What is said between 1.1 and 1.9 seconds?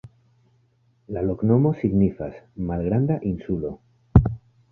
La loknomo